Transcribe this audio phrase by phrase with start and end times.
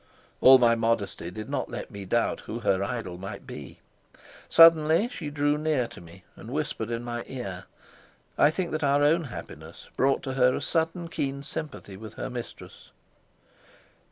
[0.39, 3.81] All my modesty did not let me doubt who her idol might be.
[4.49, 7.65] Suddenly she drew near to me and whispered in my ear.
[8.35, 12.31] I think that our own happiness brought to her a sudden keen sympathy with her
[12.31, 12.89] mistress.